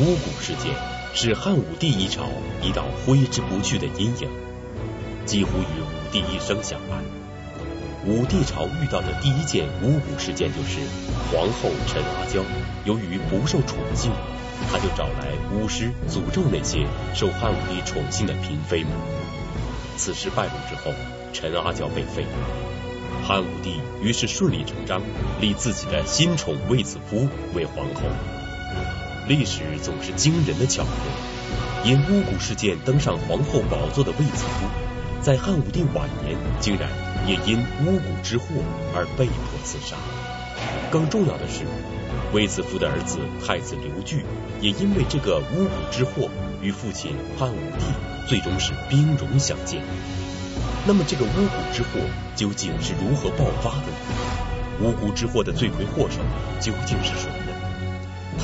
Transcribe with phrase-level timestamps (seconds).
[0.00, 0.76] 巫蛊事件
[1.12, 2.28] 是汉武帝一朝
[2.62, 4.28] 一道挥之不去的阴影，
[5.26, 7.02] 几乎与武帝一生相伴。
[8.06, 10.78] 武帝朝遇到的第一件巫蛊事件就是
[11.32, 12.44] 皇后陈阿娇，
[12.84, 14.12] 由于不受宠幸，
[14.70, 18.92] 他就找来巫师诅咒那些受汉武帝宠幸的嫔妃们。
[19.96, 20.92] 此事败露之后，
[21.32, 22.24] 陈阿娇被废。
[23.26, 25.02] 汉武帝于是顺理成章
[25.40, 28.02] 立自己的新宠卫子夫为皇后。
[29.28, 30.90] 历史总是惊人的巧合，
[31.84, 34.66] 因巫蛊事件登上皇后宝座的卫子夫，
[35.20, 36.88] 在汉武帝晚年竟然
[37.26, 38.46] 也因巫蛊之祸
[38.96, 39.96] 而被迫自杀。
[40.90, 41.64] 更重要的是，
[42.32, 44.24] 卫子夫的儿子太子刘据
[44.62, 46.30] 也因为这个巫蛊之祸，
[46.62, 47.84] 与父亲汉武帝
[48.26, 49.82] 最终是兵戎相见。
[50.86, 52.00] 那么，这个巫蛊之祸
[52.34, 53.98] 究竟是如何爆发的呢？
[54.80, 56.16] 巫蛊之祸的罪魁祸首
[56.60, 57.30] 究竟是谁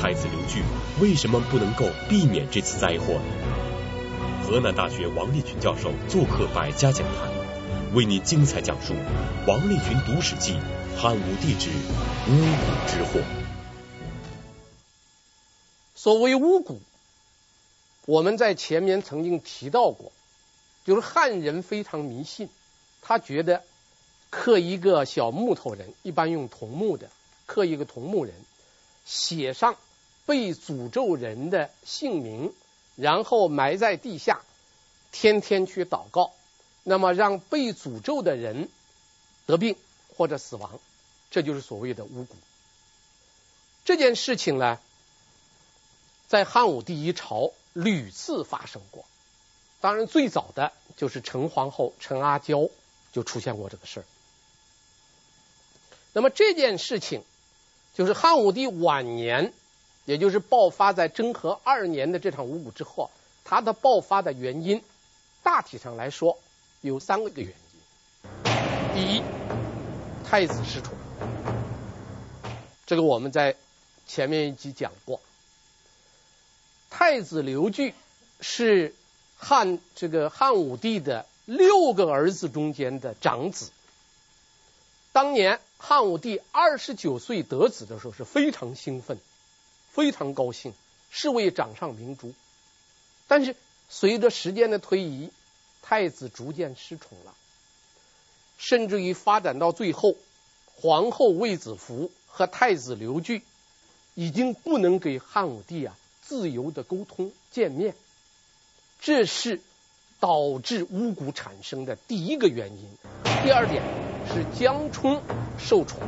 [0.05, 0.13] 呢？
[0.13, 0.61] 太子刘据
[1.01, 4.45] 为什么不能够避免这次灾祸呢？
[4.45, 7.31] 河南大学王立群教授做客百家讲坛，
[7.95, 8.93] 为你精彩讲述
[9.47, 10.59] 王立群读史记
[10.95, 11.71] 汉武帝之
[12.27, 13.19] 巫蛊之祸。
[15.95, 16.77] 所谓巫蛊，
[18.05, 20.11] 我们在前面曾经提到过。
[20.85, 22.47] 就是汉人非常迷信，
[23.01, 23.63] 他觉得
[24.29, 27.09] 刻一个小木头人，一般用桐木的，
[27.47, 28.35] 刻一个桐木人，
[29.03, 29.77] 写上
[30.25, 32.53] 被诅咒人的姓名，
[32.95, 34.41] 然后埋在地下，
[35.11, 36.31] 天天去祷告，
[36.83, 38.69] 那么让被诅咒的人
[39.45, 39.75] 得病
[40.15, 40.79] 或者死亡，
[41.31, 42.27] 这就是所谓的巫蛊。
[43.83, 44.79] 这件事情呢，
[46.27, 49.05] 在汉武帝一朝屡次发生过。
[49.79, 52.69] 当然，最早的就是陈皇后陈阿娇
[53.13, 54.05] 就出现过这个事儿。
[56.13, 57.23] 那么这件事情，
[57.93, 59.53] 就是汉武帝晚年，
[60.05, 63.11] 也就是爆发在贞和二年的这场巫蛊之后，
[63.43, 64.81] 它的爆发的原因，
[65.43, 66.37] 大体上来说
[66.81, 67.55] 有三个原因。
[68.93, 69.21] 第一，
[70.23, 70.93] 太子失宠，
[72.85, 73.55] 这个我们在
[74.07, 75.19] 前面一集讲过，
[76.89, 77.93] 太子刘据
[78.39, 78.95] 是。
[79.37, 83.69] 汉这个汉武帝的六个儿子中间的长子，
[85.11, 89.19] 当年汉武帝二十九岁得子的时候是非常兴奋，
[89.95, 90.73] 非常高兴，
[91.09, 92.33] 是为掌上明珠。
[93.29, 93.55] 但是
[93.87, 95.31] 随着时间的推移，
[95.81, 97.33] 太子逐渐失宠了，
[98.57, 100.15] 甚至于发展到最后，
[100.75, 103.41] 皇后卫子夫和太子刘据
[104.15, 107.95] 已经不能给汉武帝啊自由的沟通见面。
[108.99, 109.61] 这是
[110.19, 112.89] 导致巫蛊产生的第一个原因。
[113.43, 113.81] 第二点
[114.27, 115.21] 是江充
[115.57, 115.99] 受宠。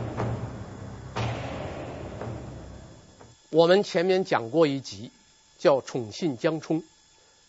[3.49, 5.09] 我们前面讲过一集，
[5.57, 6.83] 叫宠信江充。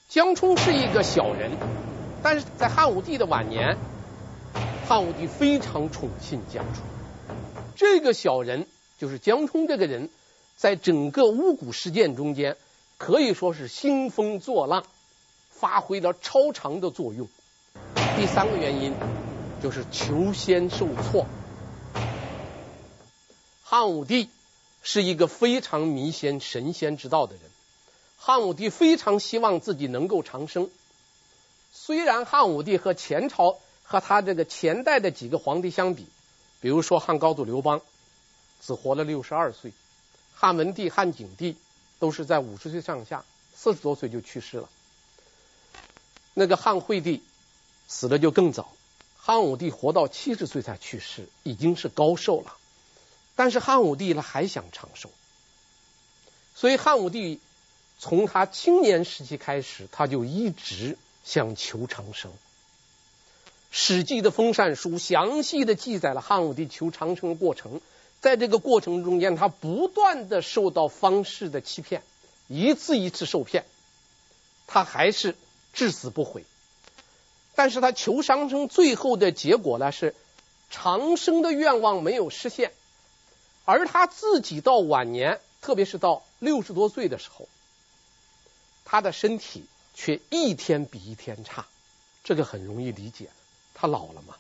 [0.09, 1.51] 江充是一个小人，
[2.23, 3.77] 但是在汉武帝的晚年，
[4.87, 6.85] 汉武帝非常宠信江充。
[7.75, 10.09] 这个小人就是江充这个人，
[10.57, 12.57] 在整个巫蛊事件中间，
[12.97, 14.85] 可以说是兴风作浪。
[15.51, 17.27] 发挥了超常的作用。
[18.17, 18.95] 第三个原因
[19.61, 21.27] 就是求仙受挫。
[23.65, 24.31] 汉武帝
[24.83, 27.43] 是一个非常迷信神仙之道的人，
[28.17, 30.71] 汉武帝非常希望自己能够长生。
[31.73, 36.07] 虽然汉武帝和前朝和他这个前代的几个皇帝相比，
[36.61, 37.81] 比如说汉高祖刘邦
[38.61, 39.73] 只活了六十二岁，
[40.35, 41.57] 汉文帝、汉景帝
[41.99, 43.25] 都是在五十岁上下，
[43.55, 44.69] 四十多岁就去世了。
[46.35, 47.23] 那个汉惠帝
[47.87, 48.73] 死的就更早，
[49.17, 52.57] 汉武帝活到七十岁才去世，已经是高寿了。
[53.39, 55.11] 但是汉武帝呢还想长寿，
[56.57, 57.39] 所以汉武帝
[58.01, 62.33] 从他青年时期开始，他就一直想求长生。
[63.71, 67.81] 《史记》的封禅书详细的记载了汉武帝求长生的过程，
[68.21, 72.03] 在这个过程中间，他不断的受到方士的欺骗，
[72.49, 73.65] 一次一次受骗，
[74.67, 75.37] 他还是。
[75.75, 76.45] 至死不悔，
[77.55, 80.15] 但是他求长生，最后的结果呢是
[80.71, 82.73] 长生的愿望没有实现，
[83.71, 87.47] 而他自己到晚年，特别是到六十多岁的时候，
[88.87, 91.67] 他的身体却一天比一天差。
[92.25, 93.29] 这个很容易理解，
[93.75, 94.37] 他老了嘛，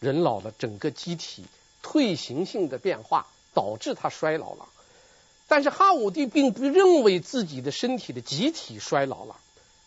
[0.00, 1.46] 人老了，整个机体
[1.80, 4.68] 退行性的变化导致他衰老了。
[5.48, 9.40] 但是汉武帝并不认为自己的身体的机体衰老了。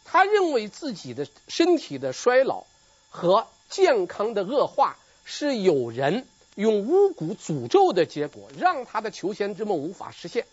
[0.06, 2.64] 他认为自己的身体的衰老
[3.12, 10.46] 和健康的恶化是有人用巫蛊诅咒的结果，让他的求仙之梦无法实现。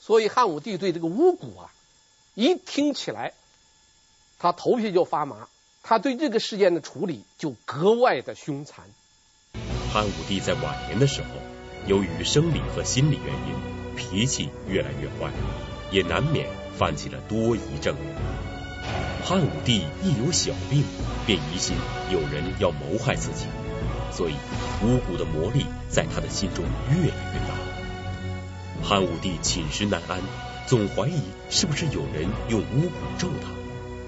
[0.00, 1.72] 所以汉武帝对这个巫蛊啊，
[2.34, 3.32] 一听起来，
[4.38, 5.48] 他头皮就发麻，
[5.82, 8.84] 他对这个事件的处理就格外的凶残。
[9.92, 11.28] 汉武帝在晚年的时候，
[11.86, 15.32] 由于生理和心理原因，脾气越来越坏，
[15.90, 17.96] 也难免犯起了多疑症。
[19.24, 20.84] 汉武帝一有小病，
[21.26, 21.76] 便疑心
[22.12, 23.46] 有人要谋害自己，
[24.10, 24.34] 所以
[24.82, 27.54] 巫蛊的魔力在他的心中越来越大。
[28.82, 30.20] 汉武帝寝食难安，
[30.66, 31.20] 总怀疑
[31.50, 33.50] 是不是有人用巫蛊咒他，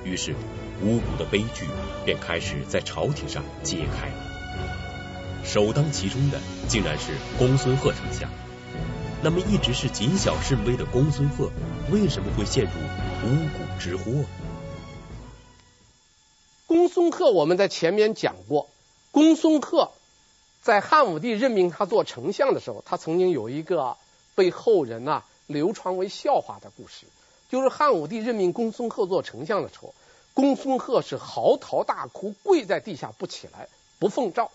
[0.05, 0.35] 于是
[0.83, 1.67] 巫蛊的悲剧
[2.05, 5.43] 便开始在朝廷上揭开了。
[5.45, 6.39] 首当其冲的
[6.69, 8.31] 竟然是公孙贺丞相。
[9.23, 11.51] 那么一直是谨小慎微的公孙贺，
[11.91, 12.71] 为什么会陷入
[13.25, 14.25] 巫蛊之祸？
[16.67, 18.69] 公孙贺我们在前面讲过，
[19.13, 19.93] 公孙贺
[20.63, 23.97] 在汉武帝任命他做丞相的时候，他曾经有一个。
[24.37, 27.05] 被后人呐、流传为笑话的故事，
[27.51, 29.93] 就是汉武帝任命公孙贺做丞相的时候，
[30.33, 33.69] 公孙贺是嚎啕大哭，跪在地下不起来，
[33.99, 34.51] 不奉诏。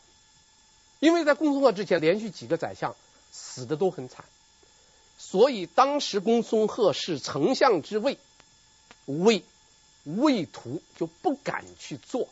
[1.00, 2.96] 因为在公孙贺之前，连续几个宰相
[3.32, 4.26] 死的都很惨，
[5.20, 8.18] 所以当时公孙贺是丞相之位，
[9.06, 9.44] 位
[10.06, 12.28] 位途就不敢去做。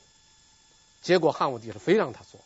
[1.04, 2.40] 结果汉武帝是非让他做。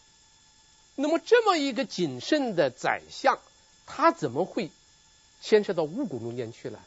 [0.95, 3.39] 那么这么一个谨慎的宰相，
[3.85, 4.69] 他怎么会？
[5.39, 6.83] 牵涉到巫蛊中间去了，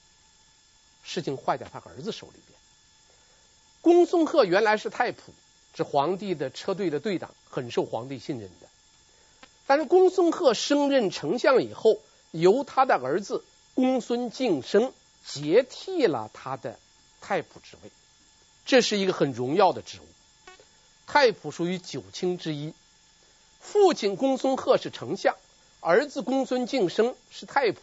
[1.04, 2.58] 事情坏在他儿子手里边。
[3.80, 5.18] 公孙贺原来是太仆，
[5.76, 8.66] 是皇帝的车队的队长，很受皇帝信任的。
[9.68, 12.00] 但是公孙贺升任丞相以后，
[12.32, 13.44] 由他的儿子
[13.76, 14.92] 公孙敬升
[15.24, 16.76] 接替了他的
[17.20, 17.90] 太仆职位，
[18.66, 20.09] 这是一个很荣耀的职务。
[21.12, 22.72] 太仆属于九卿之一，
[23.58, 25.34] 父亲公孙贺是丞相，
[25.80, 27.80] 儿子公孙敬升是太仆。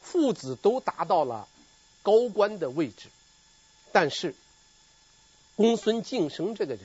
[0.00, 1.48] 父子都达到了
[2.02, 3.10] 高官的位置，
[3.92, 4.34] 但是
[5.54, 6.84] 公孙敬升这个人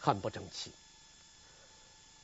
[0.00, 0.70] 很不争气。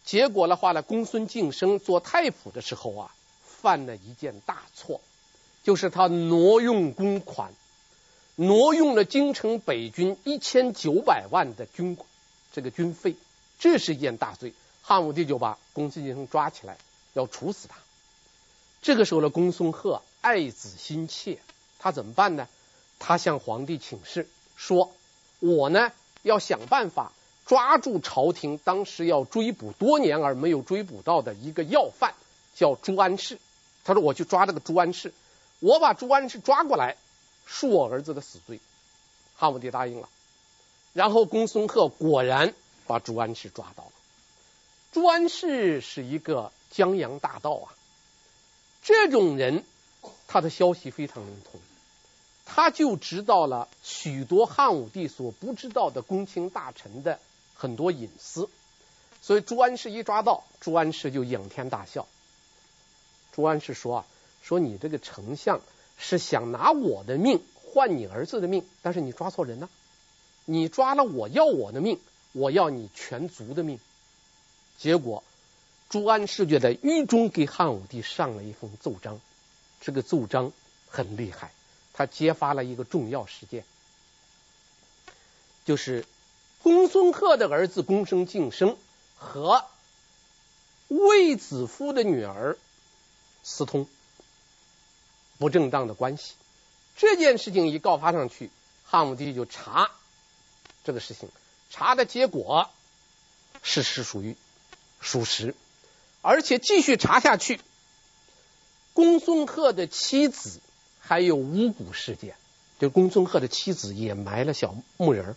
[0.02, 3.14] 结果的话呢，公孙敬升做太仆的时候啊，
[3.44, 5.02] 犯了一件大错，
[5.62, 7.52] 就是他挪用公款，
[8.36, 12.08] 挪用了京城北军一千九百万的军款
[12.52, 13.16] 这个军费，
[13.58, 14.52] 这是一件大罪。
[14.82, 16.76] 汉武帝就把公孙敬升抓起来，
[17.14, 17.76] 要处死他。
[18.82, 21.38] 这个时候的公孙贺爱子心切，
[21.78, 22.48] 他怎么办呢？
[22.98, 24.92] 他向皇帝请示说
[25.40, 27.12] ：“我呢要想办法
[27.46, 32.14] 抓住朝廷当时要追捕多年而没有追捕到的一个要犯，
[32.54, 33.38] 叫朱安世。”
[33.84, 35.12] 他说：“我去抓这个朱安世，
[35.60, 36.96] 我把朱安世抓过来，
[37.48, 38.60] 恕我儿子的死罪。”
[39.34, 40.08] 汉武帝答应了。
[40.92, 42.54] 然后公孙贺果然
[42.86, 43.92] 把朱安世抓到了。
[44.92, 47.74] 朱安世是一个江洋大盗啊。
[48.82, 49.64] 这种人，
[50.26, 51.60] 他的消息非常灵通，
[52.44, 57.20] 他就知道了许多汉武帝所不知道的公卿大臣的
[57.54, 58.50] 很多隐私，
[59.20, 62.06] 所以朱安世一抓到，朱安世就仰天大笑。
[63.32, 64.06] 朱安世说啊，
[64.42, 65.60] 说你这个丞相
[65.96, 69.70] 是想拿我的命换你儿子的命，但是你抓错人了，
[70.44, 72.00] 你抓了我要我的命，
[72.32, 73.78] 我要你全族的命，
[74.78, 75.22] 结果。
[75.88, 79.20] 朱安世就在狱中给汉武帝上了一封奏章，
[79.82, 80.50] 这个奏章
[80.88, 81.52] 很厉害，
[81.92, 83.62] 他揭发了一个重要事件，
[85.66, 86.06] 就是
[86.62, 88.78] 公孙贺的儿子公孙敬升
[89.18, 89.66] 和
[90.88, 92.56] 卫子夫的女儿
[93.42, 93.86] 私通，
[95.36, 96.32] 不正当的关系。
[96.96, 98.50] 这件事情一告发上去，
[98.86, 99.90] 汉武帝就查
[100.84, 101.28] 这个事情，
[101.70, 102.70] 查的结果
[103.62, 104.36] 事实属于
[105.00, 105.54] 属实。
[106.20, 107.60] 而且继续查下去，
[108.92, 110.60] 公孙贺的妻子
[111.00, 112.36] 还有巫蛊事件，
[112.78, 115.36] 就公孙贺的妻子也埋了小木人儿。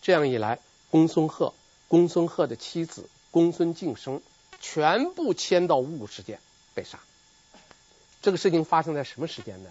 [0.00, 0.58] 这样一来，
[0.90, 1.52] 公孙贺、
[1.88, 4.22] 公孙贺的妻子公孙敬生
[4.60, 6.40] 全部迁到巫蛊事件
[6.74, 6.98] 被杀。
[8.22, 9.70] 这个事情发生在什么时间呢？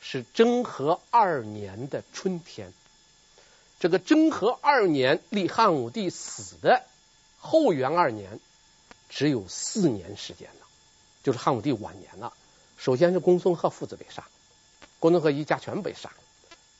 [0.00, 2.72] 是贞和二年的春天。
[3.80, 6.84] 这个贞和二年，离汉武帝死的
[7.38, 8.38] 后元二年。
[9.08, 10.66] 只有四年时间了，
[11.24, 12.32] 就是汉武帝晚年了。
[12.76, 14.28] 首先是公孙贺父子被杀，
[15.00, 16.12] 公孙贺一家全被杀。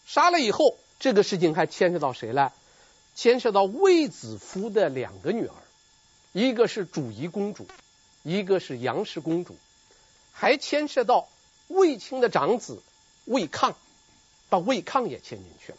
[0.07, 2.53] 杀了以后，这个事情还牵涉到谁呢？
[3.17, 5.55] 牵涉到卫子夫的两个女儿，
[6.33, 7.67] 一个是主仪公主，
[8.23, 9.57] 一个是杨氏公主，
[10.33, 11.29] 还牵涉到
[11.67, 12.81] 卫青的长子
[13.25, 13.75] 卫抗，
[14.49, 15.79] 把卫抗也牵进去了。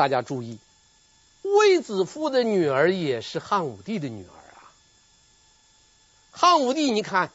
[0.00, 0.56] 大家注意。
[1.42, 4.72] 卫子夫的女儿也是汉武帝的女儿啊。
[6.32, 7.30] 汉武帝，你看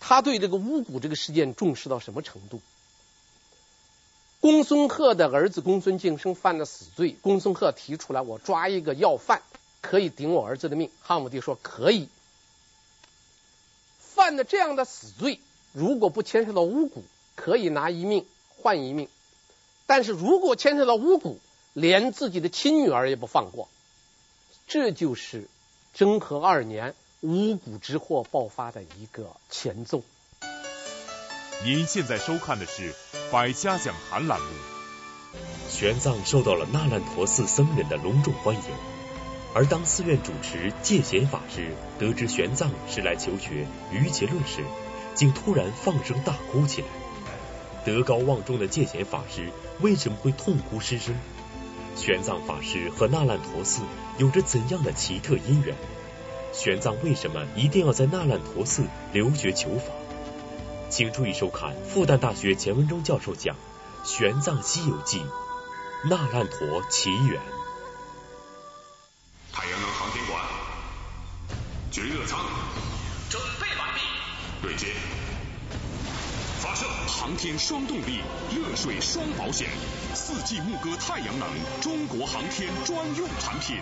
[0.00, 2.60] 他对这个巫蛊这个事件重视到什么程度？
[4.40, 9.42] 公孙贺的儿子公孙敬升犯了死罪，公孙贺提出来，我抓一个要犯，
[9.80, 10.90] 可以顶我儿子的命。
[11.00, 12.08] 汉武帝说可以。
[14.00, 15.38] 犯了这样的死罪，
[15.72, 17.02] 如果不牵涉到巫蛊，
[17.36, 19.06] 可以拿一命换一命；
[19.86, 21.36] 但是如果牵涉到巫蛊，
[21.80, 23.68] 连自己的亲女儿也不放过。
[24.66, 25.48] 这就是
[25.94, 30.02] 贞和二年巫蛊之祸爆发的一个前奏。
[31.64, 32.92] 您现在收看的是
[33.30, 34.46] 《百家讲坛》栏目。
[35.68, 38.62] 玄奘受到了那烂陀寺僧人的隆重欢迎，
[39.54, 44.64] 而当寺院主持戒贤法师得知玄奘是来求学瑜伽论时，
[45.14, 46.88] 竟突然放声大哭起来。
[47.84, 51.14] 德高望重的戒贤法师为什么会痛哭失声？
[51.98, 53.82] 玄奘法师和那烂陀寺
[54.18, 55.76] 有着怎样的奇特因缘？
[56.52, 59.92] 玄奘为什么一定要在那烂陀寺留学求法？
[60.88, 63.56] 请注意收看复旦大学钱文忠教授讲
[64.08, 65.18] 《玄奘西游记》
[66.08, 67.40] 那烂陀奇缘。
[69.52, 70.40] 太阳能航天馆，
[71.90, 72.38] 绝热舱，
[73.28, 74.00] 准备完毕，
[74.62, 74.86] 对接，
[76.68, 78.20] 发射，航天双动力，
[78.54, 79.66] 热水双保险，
[80.14, 81.48] 四季牧歌太阳能，
[81.80, 83.78] 中国航天专用产品。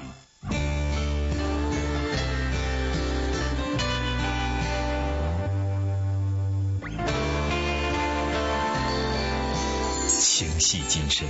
[10.08, 11.26] 情系今生，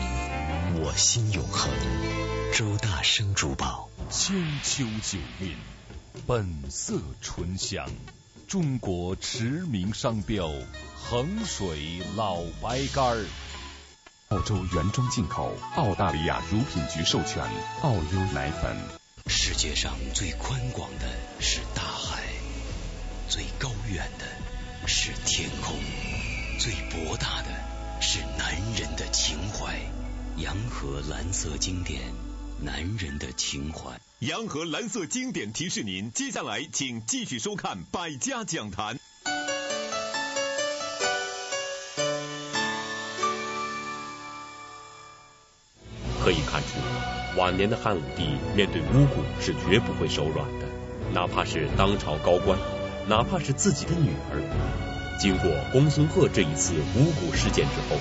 [0.83, 1.71] 我心永恒。
[2.53, 5.57] 周大生珠宝，千秋久韵，
[6.27, 7.89] 本色醇香，
[8.47, 10.51] 中国驰名商标，
[11.09, 13.25] 衡水老白干儿。
[14.31, 17.45] 澳洲原装进口，澳大利亚乳品局授权，
[17.83, 18.77] 澳优奶粉。
[19.29, 21.07] 世界上最宽广的
[21.39, 22.25] 是大海，
[23.29, 24.27] 最高远的
[24.89, 25.77] 是天空，
[26.59, 27.51] 最博大的。
[28.01, 29.79] 是男人的情怀，
[30.37, 32.01] 洋河蓝色经典，
[32.61, 33.99] 男人的情怀。
[34.19, 38.97] 洋河蓝色经典提示您，接下来请继续收看《百家讲坛》。
[46.27, 48.25] 可以看出，晚年的汉武帝
[48.57, 50.67] 面对巫蛊是绝不会手软的，
[51.15, 52.59] 哪怕是当朝高官，
[53.07, 54.43] 哪怕是自己的女儿。
[55.21, 57.97] 经过公孙贺这一次巫蛊事件之后，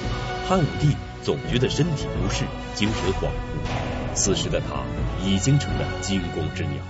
[0.50, 4.16] 汉武帝总觉得身体不适，精神恍惚。
[4.16, 4.82] 此时的他
[5.24, 6.82] 已经成了惊弓之鸟。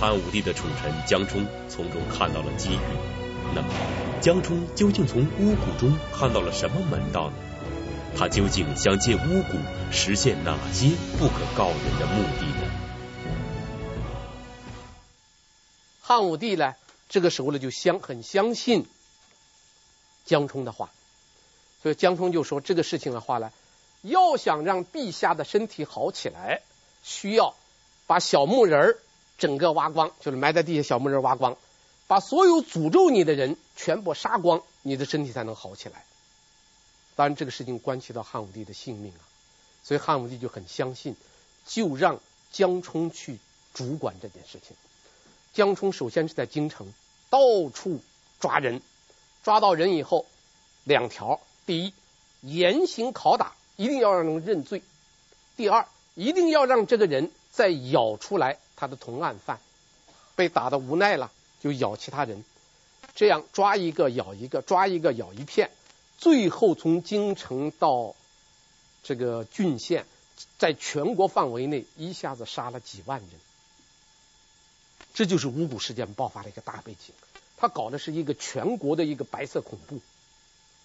[0.00, 2.78] 汉武帝的宠臣江充从中看到了机遇。
[3.54, 3.68] 那么，
[4.20, 7.36] 江充究竟从巫蛊中看到了什么门道呢？
[8.16, 9.58] 他究竟想借巫蛊
[9.90, 12.70] 实现哪些不可告人的目的呢？
[16.00, 16.74] 汉武帝呢，
[17.08, 18.86] 这个时候呢，就相很相信。
[20.24, 20.90] 江充的话，
[21.82, 23.50] 所以江充就说这个事情的话呢，
[24.02, 26.62] 要想让陛下的身体好起来，
[27.02, 27.54] 需要
[28.06, 28.96] 把小木人
[29.38, 31.56] 整个挖光，就是埋在地下小木人挖光，
[32.06, 36.04] 把所有诅咒你的人全部杀光，你的身体才能好起来。
[37.16, 39.22] 当然，这个事情关系到汉武帝的性命啊，
[39.82, 41.16] 所以汉武帝就很相信，
[41.64, 43.38] 就让江充去
[43.72, 44.76] 主管这件事情。
[45.52, 46.92] 江充首先是在京城
[47.30, 47.38] 到
[47.72, 48.00] 处
[48.40, 48.82] 抓人。
[49.44, 50.24] 抓到人以后，
[50.84, 51.92] 两条：第一，
[52.40, 54.80] 严刑拷打，一定要让人认罪；
[55.54, 59.60] 第二，一定要让这个人再咬出来他的同案犯，
[60.34, 61.30] 被打的无奈了，
[61.60, 62.42] 就咬其他人，
[63.14, 65.70] 这样抓一个咬一个，抓一个咬一片，
[66.18, 68.14] 最后从京城到
[69.02, 70.06] 这个郡县，
[70.58, 73.28] 在全国范围内一下子杀了几万人，
[75.12, 77.14] 这就是巫蛊事件爆发的一个大背景。
[77.56, 80.00] 他搞的是一个全国的一个白色恐怖，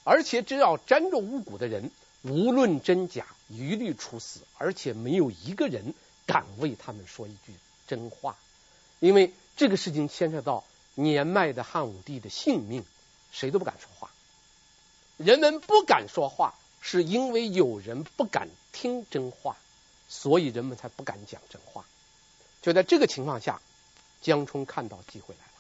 [0.04, 5.94] 而且只要沾着巫蛊的人，无论真假，一律处死，而且没有一个人
[6.26, 7.54] 敢为他们说一句
[7.88, 8.38] 真话，
[9.00, 10.64] 因为这个事情牵涉到
[10.96, 12.86] 年迈的汉武帝的性命，
[13.32, 14.12] 谁都不敢说话。
[15.20, 19.58] 人们不敢说话，是因为有人不敢听真话，
[20.08, 21.84] 所以人们才不敢讲真话。
[22.62, 23.60] 就在这个情况下，
[24.22, 25.52] 江冲看到机会来了。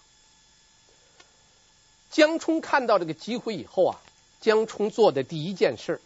[2.09, 3.99] 江冲看到这个机会以后啊，
[4.39, 5.99] 江冲做的第一件事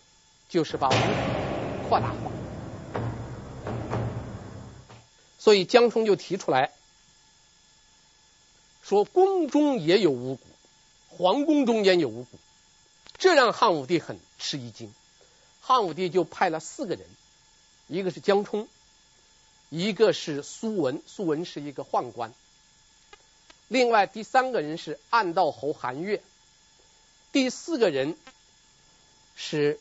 [0.49, 2.31] 就是把五谷扩大化。
[5.37, 6.71] 所以江冲就提出来
[8.81, 10.41] 说：“宫中也有五谷，
[11.09, 12.39] 皇宫中间有五谷。”
[13.23, 14.93] 这让汉武帝很吃一惊。
[15.61, 17.07] 汉武帝就派了四个人，
[17.87, 18.67] 一个是江充，
[19.69, 22.33] 一个是苏文，苏文是一个宦官。
[23.69, 26.21] 另外第三个人是暗道侯韩岳，
[27.31, 28.17] 第四个人
[29.37, 29.79] 是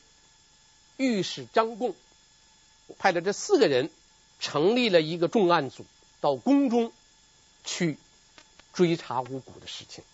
[0.96, 1.96] 御史张贡，
[2.96, 3.90] 派了这四个人
[4.38, 5.84] 成立了一个重案组，
[6.20, 6.92] 到宫中
[7.64, 7.99] 去
[8.72, 10.04] 追查巫蛊的事情。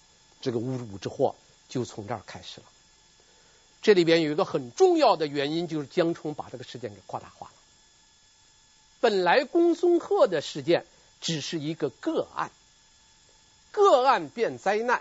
[0.41, 1.35] 这个巫蛊之祸
[1.69, 2.67] 就从这儿开始了。
[3.89, 7.53] 这里边有一个很重要的原因，就是江充把这个事件给扩大化了。
[9.01, 10.85] 本来公孙贺的事件
[11.23, 12.51] 只是一个个案，
[13.73, 15.01] 个案变灾难，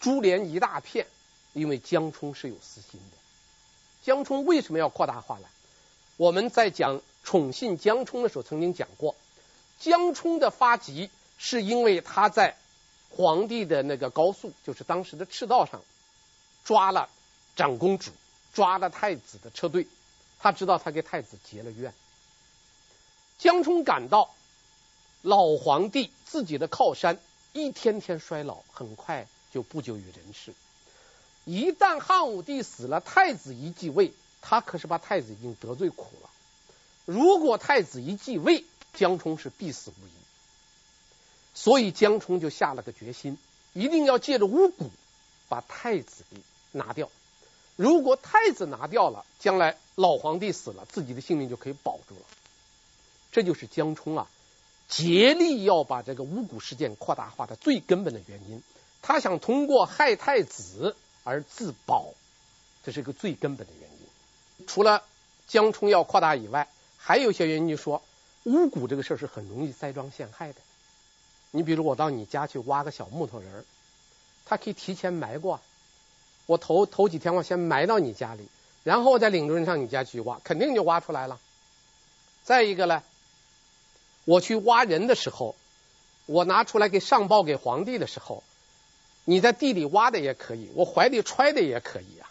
[0.00, 1.06] 株连一大片。
[1.54, 3.16] 因为江充是有私心的。
[4.02, 5.48] 江充为什么要扩大化呢？
[6.18, 9.16] 我们在讲宠信江充的时候曾经讲过，
[9.80, 11.08] 江充的发急
[11.38, 12.54] 是因为他在
[13.08, 15.80] 皇帝的那个高速，就是当时的赤道上
[16.66, 17.08] 抓了
[17.56, 18.10] 长公主，
[18.52, 19.86] 抓了太子的车队，
[20.38, 21.94] 他知道他给太子结了怨。
[23.38, 24.34] 江充感到
[25.22, 27.18] 老皇帝自己的靠山
[27.52, 30.54] 一天天衰老，很快就不久于人世。
[31.44, 36.30] 一旦汉武帝死了，太子一继位，他可是把太子已经得罪苦了。
[37.04, 40.10] 如果太子一继位，江充是必死无疑。
[41.52, 43.38] 所以江充就下了个决心，
[43.74, 44.88] 一定要借着巫蛊
[45.48, 46.38] 把太子给
[46.72, 47.10] 拿掉。
[47.76, 52.22] 如果太子拿掉了，将来老皇帝死了，自己的性命就可以保住了。
[53.32, 54.28] 这就是江充啊，
[54.88, 58.62] 竭力要把这个巫蛊事件扩大化的最根本的原因。
[59.02, 62.14] 他想通过害太子而自保，
[62.84, 64.66] 这是一个最根本的原因。
[64.68, 65.02] 除了
[65.48, 68.02] 江充要扩大以外，还有一些原因，就说
[68.44, 70.60] 巫蛊这个事儿是很容易栽赃陷害的。
[71.50, 73.64] 你比如我到你家去挖个小木头人儿，
[74.46, 75.60] 他可以提前埋过。
[76.46, 78.48] 我头头几天我先埋到你家里，
[78.82, 81.40] 然后我再领着人上你家去挖，肯定就挖出来了。
[82.42, 83.02] 再一个呢。
[84.26, 85.54] 我去挖人的时候，
[86.24, 88.42] 我拿出来给上报给皇帝的时候，
[89.26, 92.30] 你在地里挖的也可以，我怀里揣的也可以啊。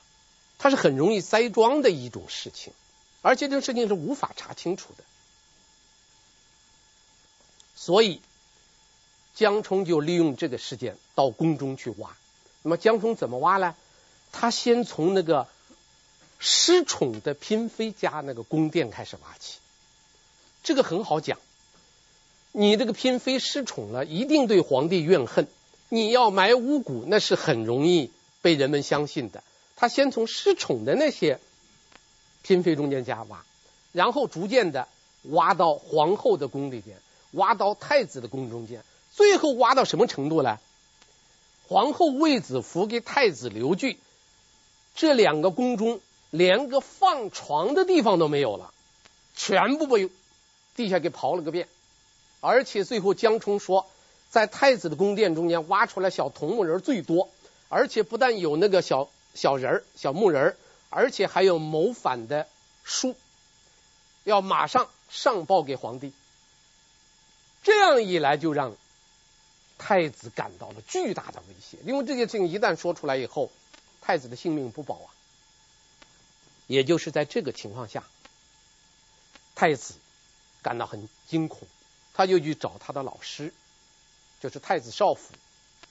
[0.58, 2.74] 它是很容易栽赃的一种事情，
[3.22, 5.04] 而且这个事情是无法查清楚的。
[7.76, 8.19] 所以
[9.36, 12.17] 江充就利用这个事件到宫中去挖。
[12.63, 13.76] 那么江充怎么挖呢？
[14.43, 15.47] 他先从那个
[16.38, 19.60] 失宠的嫔妃家那个宫殿开始挖起，
[20.63, 21.39] 这个很好讲。
[22.51, 25.47] 你这个嫔妃失宠了，一定对皇帝怨恨。
[25.88, 29.45] 你要埋巫蛊，那是很容易被人们相信的。
[29.77, 31.39] 他先从失宠的那些
[32.43, 33.45] 嫔妃中间家挖，
[33.93, 34.89] 然后逐渐的
[35.21, 36.97] 挖到皇后的宫里边，
[37.32, 40.60] 挖到太子的宫中间，最后挖到什么程度呢？
[41.65, 43.97] 皇后卫子夫给太子刘据
[44.95, 48.73] 这两个宫中连个放床的地方都没有了，
[49.36, 50.10] 全部被
[50.75, 51.67] 地下给刨了个遍。
[52.41, 53.88] 而且最后江充说，
[54.29, 57.29] 在太子的宫殿中间挖出来小铜木人最多，
[57.69, 60.58] 而且不但有那个小小人儿、小木人儿，
[60.89, 62.47] 而且还有谋反的
[62.84, 63.15] 书，
[64.23, 66.12] 要马上上报给皇帝。
[67.63, 68.75] 这样一来，就让
[69.77, 73.49] 太子感到了巨大的威胁，因为这件事情一旦说出来以后，
[74.04, 75.10] 太子的性命不保啊。
[76.68, 78.04] 也就是在这个情况下，
[79.56, 79.96] 太子
[80.62, 81.68] 感到很惊恐。
[82.13, 83.52] 他就去找他的老师，
[84.39, 85.34] 就是太子少府，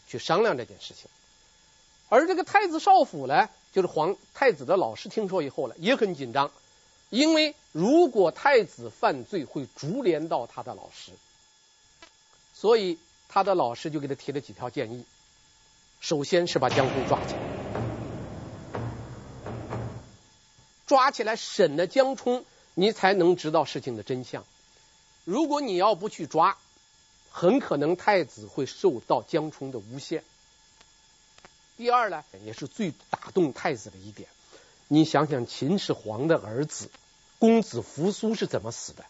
[0.07, 1.11] 去商量这件事情。
[2.09, 6.53] 而这个太子少府呢，就是皇太子的老师，听说以后呢，也很紧张，
[7.11, 11.11] 因为如果太子犯罪，会株连到他的老师，
[12.55, 15.05] 所以他的老师就给他提了几条建议。
[16.01, 17.41] 首先是把江充抓起来，
[20.93, 24.45] 抓起来审了江充，你才能知道事情的真相。
[25.25, 26.59] 如果你要不去抓，
[27.31, 30.23] 很可能太子会受到江充的诬陷。
[31.79, 34.29] 第二呢，也是最打动太子的一点，
[34.87, 36.91] 你想想秦始皇的儿子
[37.39, 39.07] 公子扶苏是怎么死的？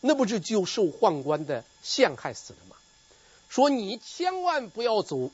[0.00, 2.76] 那不是就受宦官的陷害死的吗？
[3.50, 5.30] 说你千万不要走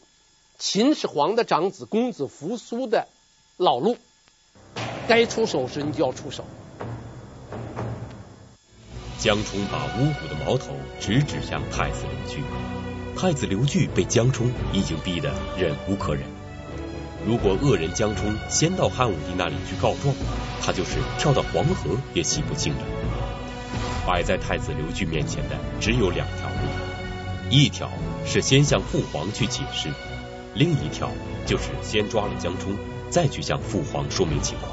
[0.59, 3.07] 秦始皇的长子公子扶苏的
[3.57, 3.97] 老路，
[5.09, 6.45] 该出手时你就要出手。
[9.19, 12.43] 江充把巫蛊的矛头直指向太子刘据，
[13.17, 16.23] 太子刘据被江充已经逼得忍无可忍。
[17.27, 20.15] 如果恶人江充先到汉武帝那里去告状，
[20.63, 22.81] 他就是跳到黄河也洗不清了。
[24.07, 27.91] 摆在太子刘据面前的只有两条路，一条
[28.25, 29.89] 是先向父皇去解释，
[30.55, 31.11] 另一条
[31.45, 32.77] 就是先抓了江充，
[33.11, 34.71] 再去向父皇说明情况。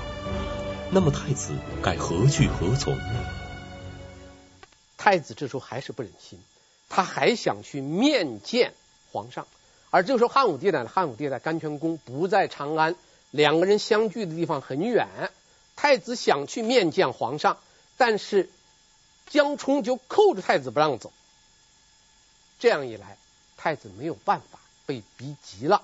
[0.92, 3.26] 那么太子该何去何从呢？
[4.98, 6.40] 太子这时候还是不忍心，
[6.90, 8.74] 他还想去面见
[9.12, 9.48] 皇上。
[9.90, 12.96] 而这时候汉武帝呢，汉武帝在甘泉宫不在长安，
[13.32, 15.08] 两个人相聚的地方很远，
[15.76, 17.58] 太子想去面见皇上，
[17.98, 18.50] 但是
[19.28, 21.12] 江充就扣着太子不让走。
[22.60, 23.18] 这样一来，
[23.58, 25.82] 太子没有办法，被逼急了。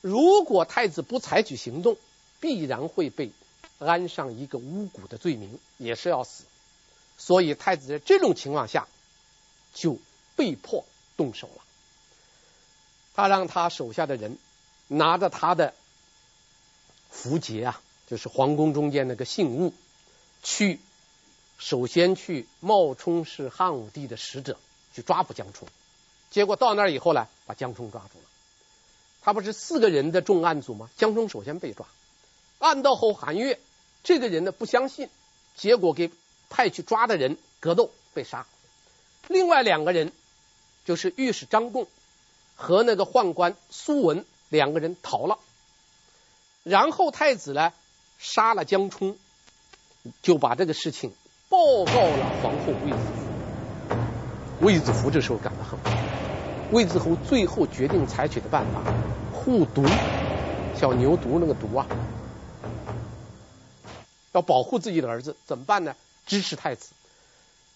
[0.00, 1.96] 如果太子不采取行动，
[2.40, 3.32] 必然会被
[3.80, 6.44] 安上一个巫蛊的罪名，也是要死。
[7.18, 8.86] 所以太子在这种情况下
[9.74, 9.98] 就
[10.36, 10.84] 被迫
[11.16, 11.62] 动手了。
[13.14, 14.38] 他让他手下的人
[14.86, 15.74] 拿着他的
[17.10, 19.74] 符节啊，就是皇宫中间那个信物，
[20.42, 20.80] 去
[21.58, 24.58] 首先去冒充是汉武帝的使者
[24.94, 25.68] 去抓捕江充。
[26.30, 28.24] 结果到那儿以后呢，把江充抓住了。
[29.22, 30.88] 他不是四个人的重案组吗？
[30.96, 31.86] 江充首先被抓，
[32.58, 33.58] 案到后韩愈
[34.02, 35.08] 这个人呢不相信，
[35.56, 36.10] 结果给
[36.48, 38.46] 派去抓的人格斗被杀。
[39.28, 40.12] 另外两个人
[40.84, 41.86] 就是御史张贡
[42.56, 45.38] 和那个宦官苏文两个人逃了。
[46.62, 47.72] 然后太子呢
[48.18, 49.16] 杀了江充，
[50.22, 51.12] 就把这个事情
[51.48, 54.66] 报告了皇后卫子夫。
[54.66, 55.78] 卫子夫这时候感到很。
[56.70, 58.80] 卫子夫最后决定采取的办法，
[59.32, 59.84] 护犊，
[60.78, 61.84] 小牛犊那个犊啊，
[64.32, 65.96] 要保护自己的儿子，怎么办呢？
[66.26, 66.90] 支持太子，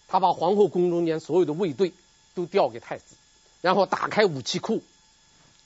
[0.09, 1.93] 他把皇后宫中间所有的卫队
[2.35, 3.17] 都调给太子，
[3.61, 4.83] 然后打开武器库，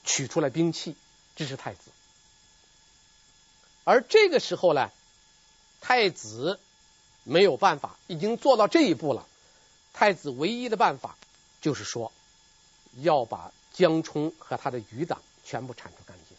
[0.03, 0.95] 取出来兵器
[1.35, 1.91] 支持太子。
[3.83, 4.89] 而这个时候呢，
[5.81, 6.59] 太子
[7.23, 9.25] 没有办法，已经做到这一步了。
[9.93, 11.17] 太子唯一的办法
[11.61, 12.11] 就是说。
[13.01, 16.35] 要把江充和他的余党全部铲除干净。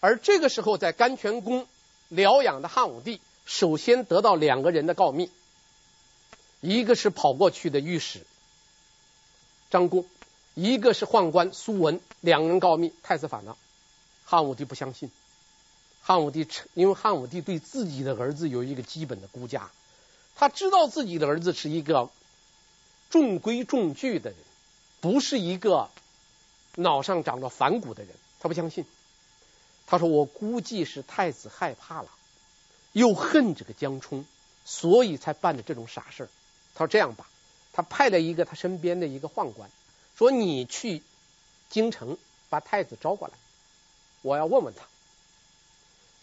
[0.00, 1.68] 而这个时候，在甘泉宫
[2.10, 5.30] 疗养的汉武帝，首先得到两个人的告密，
[6.60, 8.26] 一个是跑过去的御史
[9.70, 10.04] 张公，
[10.54, 13.56] 一个是宦官苏文，两个人告密，太子反了。
[14.24, 15.10] 汉武帝不相信，
[16.02, 19.70] 汉武帝因为汉武帝对自己的儿子有一个基本的估价，
[20.34, 22.10] 他知道自己的儿子是一个
[23.08, 24.38] 中规中矩的人。
[25.00, 25.88] 不是一个
[26.74, 28.84] 脑上长着反骨的人，他不相信。
[29.90, 32.08] 他说：“我估计是太子害怕了，
[32.92, 34.24] 又恨这个江充，
[34.64, 36.28] 所以才办的这种傻事。”
[36.76, 37.28] 他说：“这样吧，
[37.72, 39.68] 他派了一个他身边的一个宦官，
[40.16, 41.02] 说你去
[41.68, 42.16] 京城
[42.50, 43.34] 把太子招过来，
[44.22, 44.84] 我要问问他。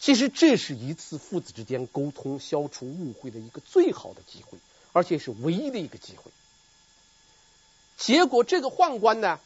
[0.00, 4.58] 其实这是一次父子之间沟通、消除误会的一个最好的机会，
[4.94, 6.32] 而且是唯一的一个机会。”
[7.98, 9.40] 结果这个宦官呢，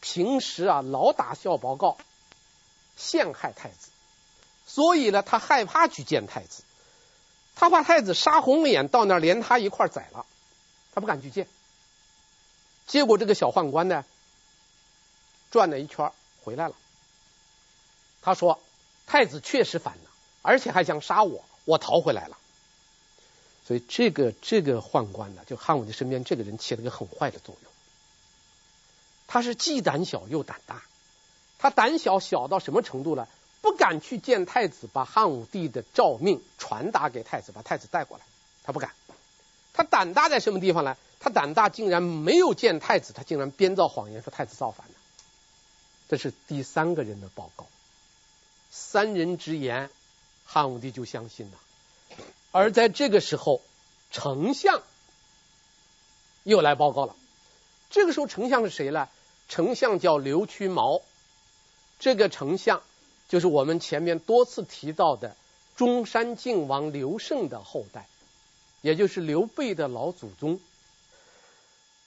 [0.00, 1.98] 平时啊老打小报告，
[2.96, 3.88] 陷害太子，
[4.66, 6.62] 所以呢他害怕去见太子，
[7.54, 10.26] 他怕太子杀红了眼到那儿连他一块宰了，
[10.94, 11.46] 他不敢去见。
[12.86, 14.04] 结果这个小宦官呢，
[15.50, 16.74] 转了一圈回来了，
[18.22, 18.60] 他说
[19.06, 20.10] 太子确实反了，
[20.42, 22.38] 而且还想杀我，我逃回来了。
[23.66, 27.72] 所以这个这个宦官呢，就汉武帝身边这个人起了个很坏的作用。
[29.26, 30.84] 他是既胆小又胆大，
[31.58, 33.26] 他胆小小到什么程度呢？
[33.62, 38.24] 不敢去见太子，把汉武帝的诏命传达给太子，把太子带过来，
[38.62, 38.92] 他不敢。
[39.72, 40.96] 他胆大在什么地方呢？
[41.18, 44.94] 他胆大竟然没有见太子，他竟然编造谎言说太子造反了。
[46.08, 47.66] 这是第三个人的报告，
[48.70, 49.90] 三人之言，
[50.44, 51.58] 汉武帝就相信了。
[52.52, 53.60] 而在这个时候，
[54.12, 54.82] 丞相
[56.44, 57.16] 又来报告了。
[57.90, 59.08] 这个时候，丞相是谁呢？
[59.48, 61.00] 丞相叫刘屈毛，
[61.98, 62.82] 这个丞相
[63.28, 65.36] 就是我们前面多次提到的
[65.76, 68.06] 中山靖王刘胜的后代，
[68.82, 70.60] 也就是刘备的老祖宗。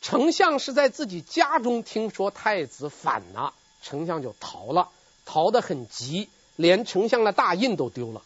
[0.02, 4.90] 丞相是在自己家中听说太子反了，丞相就逃了，
[5.26, 8.22] 逃得很急，连丞相的大印都丢了。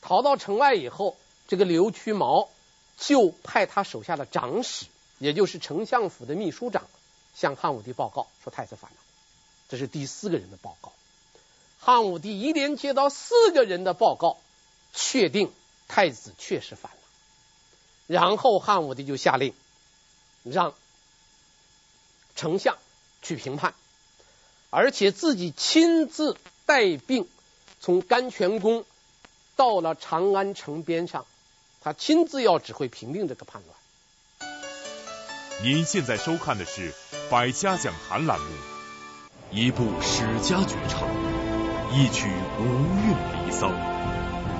[0.00, 2.48] 逃到城外以后，这个刘屈毛
[2.96, 4.86] 就派他手下的长史，
[5.18, 6.88] 也就是丞相府的秘书长。
[7.36, 8.96] 向汉武帝报告说太子反了，
[9.70, 10.92] 这是第四个人的报告。
[11.78, 14.36] 汉武帝一连接到四个人的报告，
[14.92, 15.50] 确定
[15.88, 16.98] 太子确实反了。
[18.06, 19.54] 然后汉武帝就下令
[20.42, 20.74] 让
[22.34, 22.76] 丞相
[23.22, 23.74] 去评判，
[24.70, 27.28] 而且自己亲自带兵
[27.80, 28.84] 从甘泉宫
[29.56, 31.26] 到了长安城边上，
[31.80, 34.50] 他亲自要指挥平定这个叛乱。
[35.62, 36.92] 您现在收看的是
[37.30, 38.46] 《百家讲坛》栏目，
[39.52, 41.08] 一部史家绝唱，
[41.92, 42.28] 一曲
[42.60, 43.72] 无韵离骚。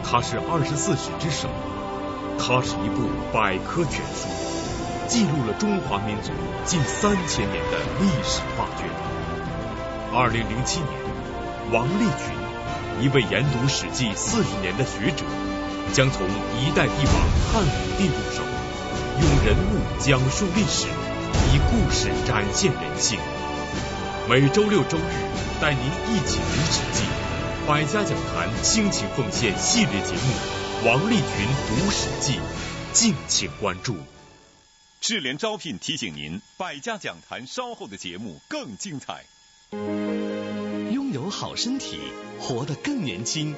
[0.03, 1.48] 它是二十四史之首，
[2.40, 4.26] 它是一部百科全书，
[5.07, 6.33] 记录了中华民族
[6.64, 8.90] 近三千年的历史画卷。
[10.12, 10.90] 二零零七年，
[11.70, 12.35] 王立群、
[13.00, 15.22] 一位研读《史记》四十年的学者，
[15.92, 16.26] 将从
[16.59, 17.14] 一代帝王
[17.55, 18.42] 汉武帝入手，
[19.22, 20.88] 用人物讲述历史，
[21.55, 23.20] 以故事展现人性。
[24.30, 25.02] 每周六周日
[25.60, 27.02] 带您一起读《史记》，
[27.66, 31.24] 百家讲坛倾情奉献系列节目《王立群
[31.66, 32.34] 读史记》，
[32.92, 33.96] 敬请关注。
[35.00, 39.24] 智联招聘提醒您，百家讲坛稍后的节目更精彩。
[39.72, 41.98] 拥有好身体，
[42.38, 43.56] 活得更年轻。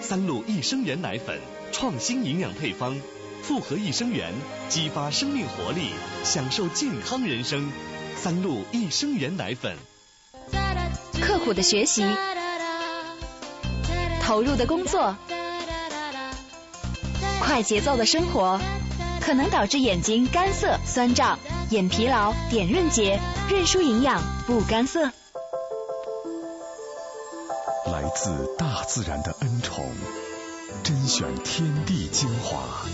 [0.00, 1.38] 三鹿益生元奶粉，
[1.70, 3.00] 创新营养配方，
[3.44, 4.34] 复合益生元，
[4.68, 5.90] 激发生命活力，
[6.24, 7.70] 享受健康人生。
[8.24, 9.76] 三鹿益生元奶粉。
[11.20, 12.02] 刻苦的学习，
[14.22, 15.14] 投入的工作，
[17.42, 18.58] 快节奏的生活。
[19.20, 25.02] 可能导致眼睛干涩、酸胀、眼疲劳、点润结、润舒营养不干涩。
[27.84, 29.84] 来自大自然的恩宠，
[30.82, 32.86] 甄选天地精华，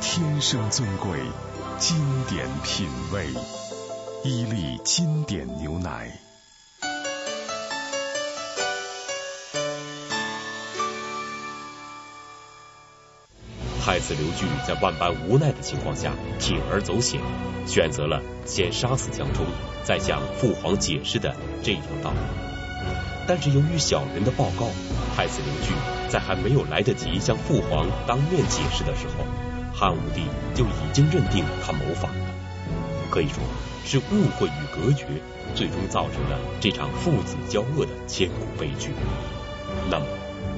[0.00, 1.18] 天生尊贵，
[1.80, 3.34] 经典品味，
[4.28, 6.10] 伊利经典牛奶。
[13.84, 17.20] 太子刘据在万般无奈的情况下，铤而走险，
[17.68, 19.46] 选择了先杀死江充，
[19.84, 22.16] 再向父皇解释的这条道路。
[23.28, 24.66] 但是由于小人的报告，
[25.14, 25.72] 太子刘据
[26.10, 29.24] 在还没有来得及向父皇当面解释的时候，
[29.72, 32.10] 汉武帝就已经认定他谋反。
[33.16, 33.42] 可以说
[33.86, 35.06] 是误会与隔绝，
[35.54, 38.90] 最终造成了这场父子交恶的千古悲剧。
[39.90, 40.06] 那么。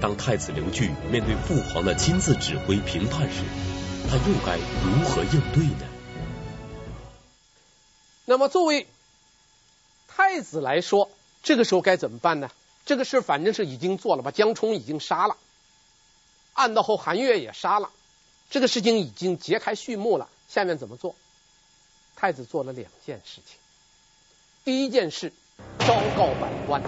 [0.01, 3.43] 当太子刘据面对父皇的亲自指挥评判时，
[4.09, 5.87] 他又该如何应对呢？
[8.25, 8.87] 那么作为
[10.07, 11.11] 太子来说，
[11.43, 12.51] 这个时候该怎么办呢？
[12.87, 15.37] 这个事反正是已经做了，把江充已经杀了，
[16.55, 17.91] 暗道后韩越也杀了，
[18.51, 20.29] 这个事情已经揭开序幕了。
[20.49, 21.17] 下面怎么做？
[22.21, 23.57] 太子做了两件事情。
[24.65, 25.33] 第一件事，
[25.79, 26.83] 昭告百官。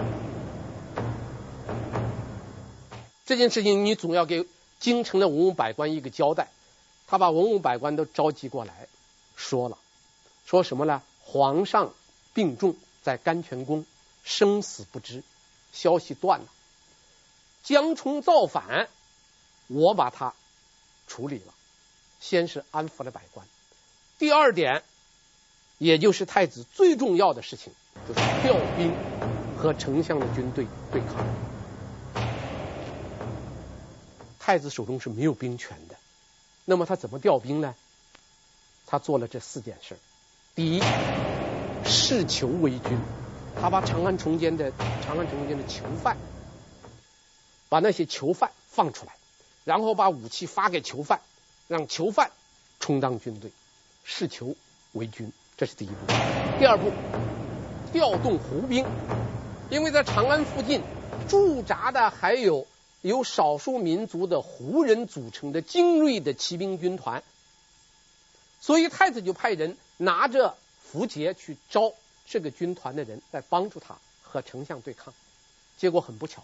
[3.25, 4.45] 这件事情你总要给
[4.81, 6.49] 京城的文武百官一个交代。
[7.07, 8.89] 他把文武百官都召集过来，
[9.37, 9.77] 说了，
[10.45, 11.01] 说什么呢？
[11.23, 11.93] 皇上
[12.33, 13.85] 病重，在甘泉宫，
[14.25, 15.23] 生死不知，
[15.71, 16.47] 消息断了。
[17.63, 18.89] 江充造反，
[19.67, 20.33] 我把他
[21.07, 21.53] 处理了。
[22.19, 23.47] 先是安抚了百官。
[24.19, 24.83] 第二点，
[25.81, 27.73] 也就是太子最重要的事情，
[28.07, 28.93] 就是调兵
[29.57, 31.25] 和丞相的军队对抗。
[34.37, 35.95] 太子手中是没有兵权的，
[36.65, 37.73] 那么他怎么调兵呢？
[38.85, 39.97] 他做了这四件事。
[40.53, 40.83] 第一，
[41.83, 42.99] 释囚为军，
[43.59, 44.71] 他把长安城间的
[45.03, 46.15] 长安城间的囚犯，
[47.69, 49.13] 把那些囚犯放出来，
[49.65, 51.21] 然后把武器发给囚犯，
[51.67, 52.29] 让囚犯
[52.79, 53.49] 充当军队，
[54.03, 54.55] 释囚
[54.91, 55.95] 为军，这是第一步。
[56.57, 56.91] 第二步，
[57.93, 58.83] 调动胡兵，
[59.69, 60.81] 因为在长安附近
[61.29, 62.65] 驻扎的还有。
[63.01, 67.23] 由少数民族的胡人组成的精锐的骑兵军团，
[68.59, 71.93] 所以太子就派人拿着符节去招
[72.27, 75.15] 这个军团的人来帮助他和丞相对抗。
[75.77, 76.43] 结果很不巧，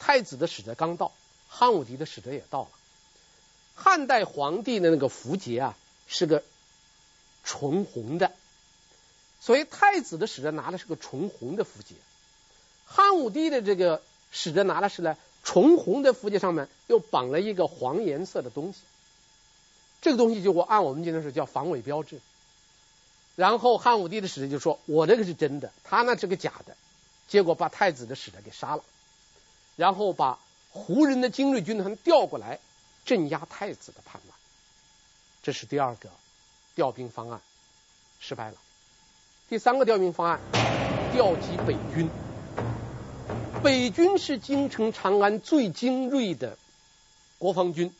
[0.00, 1.12] 太子的使者刚到，
[1.48, 2.68] 汉武帝的使者也到了。
[3.76, 5.76] 汉代皇帝的那个符节啊
[6.08, 6.42] 是个
[7.44, 8.32] 纯红的，
[9.40, 11.94] 所以太子的使者拿的是个纯红的符节。
[12.86, 15.16] 汉武帝的这个使者拿的是呢。
[15.44, 18.80] 纯红的符节上面又绑了一个黄颜色的东西，
[20.02, 22.20] 这个东西就我按我们今天说叫防伪标志。
[23.34, 26.76] 然后汉武帝的使者就说：“我这个是真的，他那是个假的。”
[27.28, 28.82] 结果把太子的使者给杀了，
[29.76, 30.38] 然后把
[30.70, 32.58] 胡人的精锐军团调过来
[33.06, 34.36] 镇压太子的叛乱。
[35.42, 36.10] 这是第二个
[36.78, 37.40] 调兵方案，
[38.20, 38.54] 失败了。
[39.48, 40.38] 第三个调兵方案，
[41.12, 42.08] 调集北军。
[43.64, 46.56] 北军是京城长安最精锐的
[47.38, 47.92] 国防军，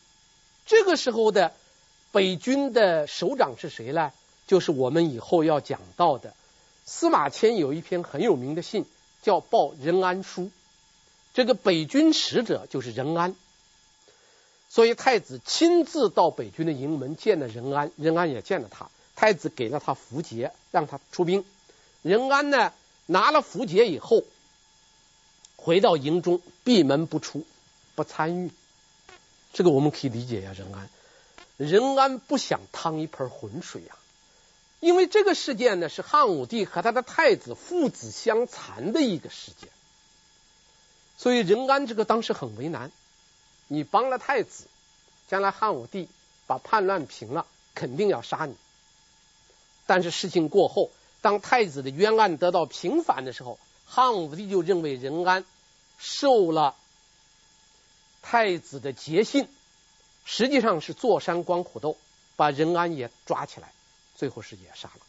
[0.64, 1.53] 这个时候的
[2.12, 4.12] 北军的首长是谁呢？
[4.47, 6.33] 就是我们以后要讲到的
[6.85, 8.85] 司马迁有一篇很有名的信，
[9.23, 10.43] 叫《报任安书》。
[11.35, 13.35] 这个北军使者就是任安，
[14.69, 18.91] 所以太子亲自到北军的营门见了任安，任安也见了他。
[19.17, 21.45] 太子给了他符节，让他出兵。
[22.03, 22.73] 任安呢，
[23.07, 24.23] 拿了符节以后。
[25.57, 27.45] 回到营中，闭门不出，
[27.97, 28.51] 不参与。
[29.53, 30.89] 这个我们可以理解呀，任安，
[31.57, 33.97] 任安不想趟一盆浑水呀，
[34.79, 39.69] 因为这个事件呢是汉武帝和他的太子父子相残的一个事件。
[41.17, 42.93] 所以任安这个当时很为难，
[43.69, 44.67] 你帮了太子，
[45.29, 46.09] 将来汉武帝
[46.47, 48.57] 把叛乱平了，肯定要杀你。
[49.87, 55.45] 但是事情过后，当太子的冤案得到平反的时候，汉武帝就认为任安
[55.99, 56.75] 受了
[58.23, 59.49] 太子的节信，
[60.25, 61.97] 实际上是坐山观虎斗，
[62.37, 63.73] 把任安也抓起来，
[64.15, 65.01] 最后是也杀了。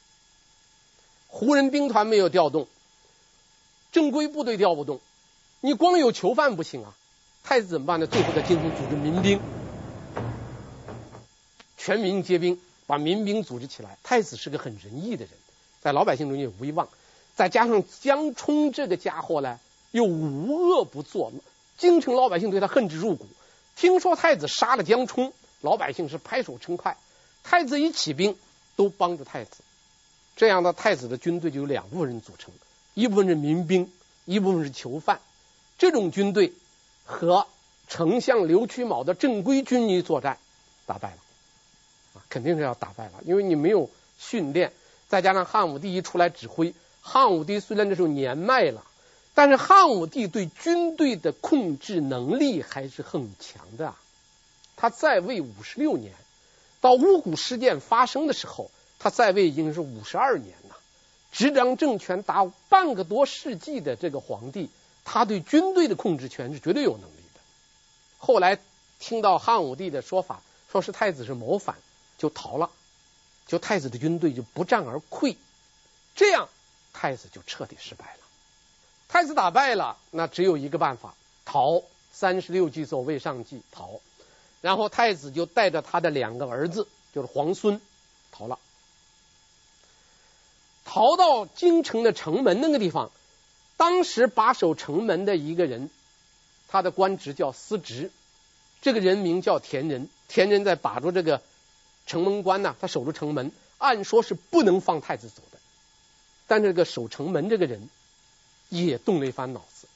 [1.28, 2.68] 胡人兵团没有调动，
[3.92, 5.00] 正规部队调不动，
[5.62, 6.96] 你光有囚犯不行啊！
[7.44, 8.08] 太子怎么办呢？
[8.08, 9.40] 最后在京城组织民兵，
[11.78, 13.98] 全民皆兵，把民兵组织起来。
[14.04, 15.34] 太子是个很仁义的人，
[15.82, 16.90] 在老百姓中间有威望，
[17.36, 19.60] 再加上江充这个家伙呢，
[19.92, 21.32] 又无恶不作，
[21.78, 23.26] 京城老百姓对他恨之入骨。
[23.76, 26.98] 听说太子杀了江充，老百姓是拍手称快。
[27.44, 28.38] 太子一起兵，
[28.76, 29.64] 都帮着太子。
[30.36, 32.54] 这样的太子的军队就有两部分人组成，
[32.94, 33.92] 一部分是民兵，
[34.26, 35.20] 一部分是囚犯。
[35.78, 36.54] 这种军队
[37.10, 37.48] 和
[37.88, 40.38] 丞相刘屈邈的正规军一作战，
[40.86, 41.18] 打败了，
[42.14, 44.72] 啊，肯定是要打败了，因为你没有训练，
[45.08, 48.86] 再加上汉武帝一出来指挥，汉武帝虽然这时候年迈了，
[49.34, 53.96] 但是汉武帝对军队的控制能力还是很强的。
[54.78, 56.14] 他在位五十六年，
[56.80, 58.70] 到巫蛊事件发生的时候，
[59.00, 60.78] 他在位已经是五十二年了，
[61.32, 64.70] 执掌政权达半个多世纪的这个皇帝。
[65.12, 67.42] 他对军队的控制权是绝对有能力的。
[68.20, 68.60] 后来
[69.00, 71.78] 听到汉武帝的说法，说是太子是谋反，
[72.20, 72.70] 就逃了，
[73.48, 75.36] 就太子的军队就不战而溃，
[76.16, 76.48] 这样
[76.94, 78.20] 太子就彻底失败了。
[79.08, 81.82] 太子打败了，那只有一个办法，逃。
[82.12, 84.02] 三十六计，走为上计，逃。
[84.62, 87.82] 然后太子就带着他的两个儿子，就是皇孙，
[88.32, 88.60] 逃了，
[90.86, 93.10] 逃到京城的城门那个地方。
[93.80, 95.90] 当时把守城门的一个人，
[96.68, 98.12] 他的官职叫司职，
[98.82, 100.10] 这个人名叫田仁。
[100.28, 101.42] 田仁在把住这个
[102.06, 105.60] 城门关呢，他守住城门，按说是不能放太子走的。
[106.46, 107.88] 但这个守城门这个人
[108.68, 109.88] 也动了一番脑子，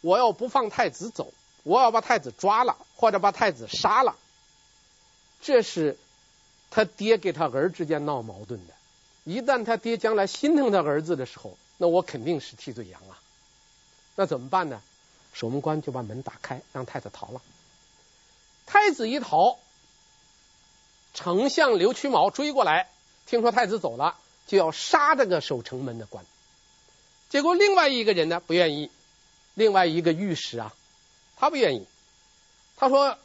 [0.00, 4.16] 我要不放太子走，我要把太子抓了，或者把太子杀了，
[5.42, 5.98] 这是
[6.70, 8.72] 他爹给他儿之间闹矛盾的。
[9.24, 13.18] 一旦他爹将来心疼他儿子的时候，那我肯定是替罪羊啊！
[14.16, 14.82] 那怎么办呢？
[15.32, 17.40] 守门官就把门打开，让太子逃了。
[18.66, 19.58] 太子一逃，
[21.14, 22.90] 丞相刘屈毛追过来，
[23.26, 26.24] 听说太子走了，就要杀这个守城门的官。
[27.28, 28.90] 结果另外一个人呢，不愿意，
[29.54, 30.74] 另外一个御史啊，
[31.36, 31.86] 他不愿意。
[32.76, 33.18] 他说：“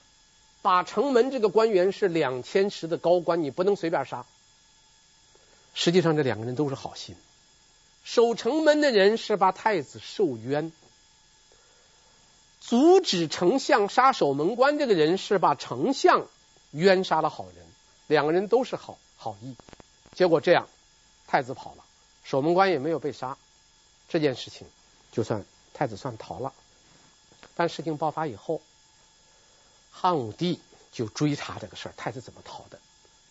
[0.62, 4.26] 把城门这个官员是两千石的高官，你不能随便杀。”
[5.74, 7.16] 实际上，这两个人都是好心。
[8.04, 10.72] 守城门的人是把太子受冤，
[12.60, 16.28] 阻止丞相杀守门官这个人是把丞相
[16.72, 17.66] 冤杀了好人，
[18.08, 19.56] 两个人都是好好意。
[20.14, 20.68] 结果这样，
[21.28, 21.84] 太子跑了，
[22.24, 23.38] 守门官也没有被杀，
[24.10, 24.68] 这件事情
[25.12, 26.54] 就算太子算逃了。
[27.56, 28.62] 但事情爆发以后，
[29.92, 30.60] 汉武帝
[30.92, 32.80] 就追查这个事儿，太子怎么逃的？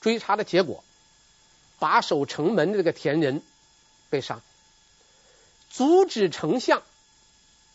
[0.01, 0.83] 追查的结果，
[1.79, 3.43] 把守城门的这个田人
[4.09, 4.41] 被杀。
[5.73, 6.83] 阻止丞相，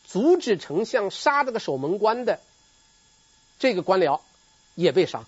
[0.06, 2.40] 阻止丞相杀这个守门官的
[3.58, 4.22] 这个官僚
[4.76, 5.26] 也被杀。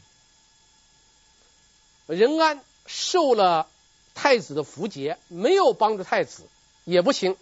[2.05, 3.67] 任安受了
[4.13, 6.43] 太子的符节，没有帮助太子
[6.85, 7.35] 也不行，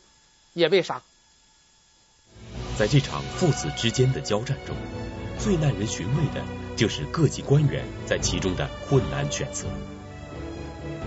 [0.53, 1.01] 也被杀。
[2.77, 4.77] 在这场父子之间的交战中，
[5.37, 6.41] 最耐人寻味的
[6.77, 9.67] 就是各级官员在其中的困难选择。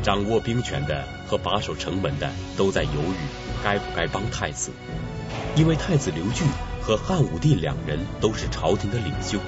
[0.03, 3.17] 掌握兵权的和把守城门的都在犹豫
[3.63, 4.71] 该不该帮太子，
[5.57, 6.45] 因为太子刘据
[6.81, 9.39] 和汉武帝两人都是朝廷的领袖，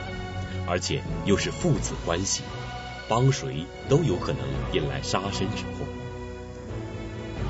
[0.67, 2.43] 而且又是父子关系，
[3.09, 5.87] 帮谁都有可能引来杀身之祸。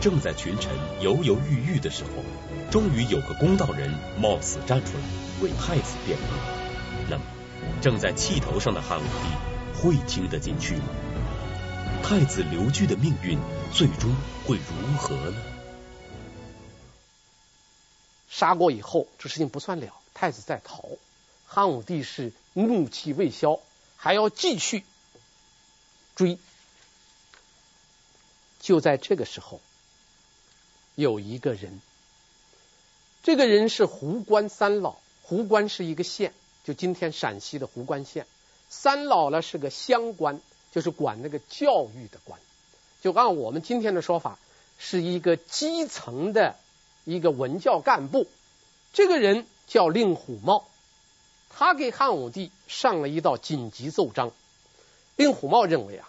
[0.00, 0.70] 正在群臣
[1.00, 2.22] 犹犹豫豫的时候，
[2.70, 5.02] 终于有个公道人冒死站出来
[5.42, 6.24] 为太子辩护。
[7.10, 7.22] 那么，
[7.80, 10.82] 正在气头上的汉武帝会听得进去吗？
[12.00, 13.38] 太子刘据的命运
[13.72, 14.14] 最终
[14.46, 15.42] 会如何呢？
[18.28, 20.84] 杀过以后，这事情不算了，太子在逃，
[21.46, 23.60] 汉武帝是怒气未消，
[23.96, 24.84] 还要继续
[26.14, 26.38] 追。
[28.60, 29.60] 就在这个时候，
[30.94, 31.80] 有一个人，
[33.22, 36.32] 这个人是湖关三老，湖关是一个县，
[36.64, 38.26] 就今天陕西的湖关县，
[38.68, 40.40] 三老呢是个乡官。
[40.72, 42.40] 就是管那个教育的官，
[43.02, 44.38] 就按我们今天的说法，
[44.78, 46.56] 是一个基层的
[47.04, 48.26] 一个文教干部。
[48.92, 50.66] 这个人叫令狐茂，
[51.50, 54.32] 他给汉武帝上了一道紧急奏章。
[55.16, 56.08] 令狐茂认为啊，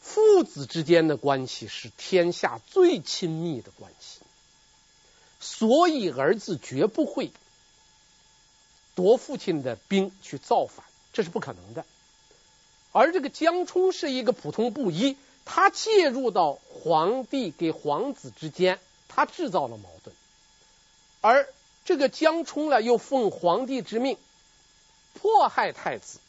[0.00, 4.20] 父子之间的关系是天下最亲密的关系，
[5.40, 7.32] 所以儿子绝不会
[8.94, 11.84] 夺父亲的兵去造反，这是不可能的。
[12.94, 18.78] 而这个江充是一个普通布衣，他介入到皇帝给皇子之间，
[19.08, 20.14] 他制造了矛盾。
[21.20, 21.48] 而
[21.84, 24.16] 这个江充呢，又奉皇帝之命
[25.14, 26.20] 迫害太子，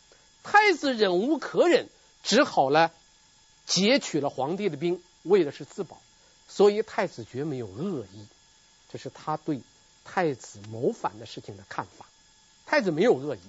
[0.42, 1.88] 太子忍无可忍，
[2.24, 2.90] 只好呢
[3.68, 6.02] 劫取了皇帝的兵，为的是自保。
[6.48, 8.26] 所以太子绝没有恶意，
[8.92, 9.62] 这是他对
[10.04, 12.08] 太子谋反的事情的看法。
[12.66, 13.40] 太子没有恶意，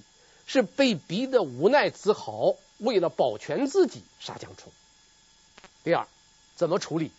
[0.47, 4.73] 是被逼得无奈，只好为了保全自己杀江充。
[5.85, 6.07] 第二，
[6.57, 7.11] 怎么处理？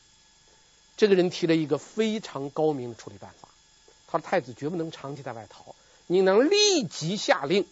[0.98, 3.48] 这个人提了一个非常高明的处理办法。
[4.08, 7.68] 他说：“太子绝不能长期在外逃，你能立即下令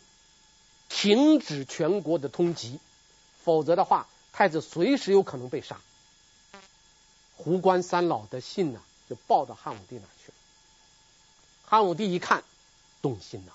[0.89, 2.77] 停止全国的通缉，
[3.43, 5.79] 否则的话，太子随时有可能被杀。”
[7.37, 10.33] 胡关三老的信呢，就报到汉武帝那去了。
[11.65, 12.43] 汉武帝一看，
[13.01, 13.53] 动心了，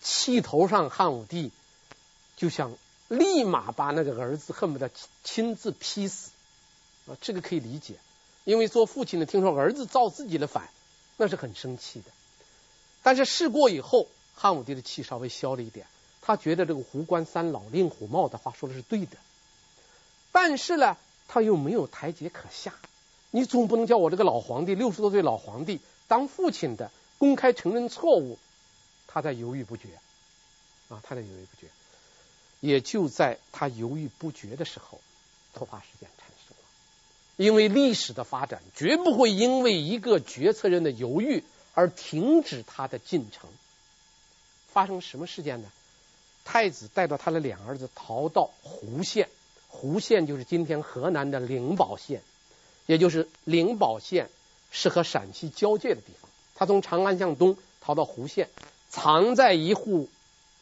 [0.00, 1.50] 气头上，汉武帝
[2.36, 2.76] 就想
[3.08, 4.90] 立马把那个儿子恨不得
[5.24, 6.30] 亲自劈死。
[7.06, 7.18] 啊！
[7.20, 7.96] 这个可以理解，
[8.44, 10.68] 因为做父亲的听说儿子造自己的反。
[11.18, 12.06] 那是很生气的，
[13.02, 15.86] 但是事过以后，汉武帝的气稍微消了一点，
[16.20, 19.18] 他觉得这个胡关三老令狐茂的话说的是对的，
[20.32, 20.96] 但是呢，
[21.28, 22.74] 他又没有台阶可下，
[23.30, 28.38] 你总不能叫我这个老皇帝六十多岁老皇帝当父亲的公开承认错误，
[29.06, 29.88] 他在犹豫不决。
[30.88, 31.68] 啊，他在犹豫不决，
[32.62, 35.00] 也就在他犹豫不决的时候，
[35.52, 36.64] 突发事件产生了。
[37.36, 41.42] 因为历史的发展绝不会因为一个决策人的犹豫
[41.74, 43.50] 而停止他的进程。
[44.68, 45.68] 发生什么事件呢？
[46.44, 49.28] 太子带着他的两儿子逃到湖县，
[49.66, 52.22] 湖县就是今天河南的灵宝县，
[52.86, 54.30] 也就是灵宝县
[54.70, 56.30] 是和陕西交界的地方。
[56.54, 58.48] 他从长安向东逃到湖县，
[58.88, 60.08] 藏在一户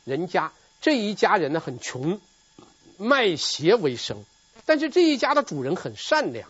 [0.06, 0.50] 人家。
[0.80, 2.20] 这一家人呢很穷，
[2.96, 4.24] 卖鞋为生。
[4.66, 6.48] 但是这一家的主人很善良，